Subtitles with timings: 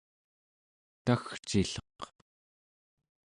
[1.05, 1.99] tagcilleq